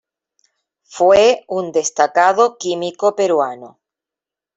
Fue 0.87 1.45
un 1.47 1.71
destacado 1.71 2.57
químico 2.57 3.15
peruano. 3.15 3.77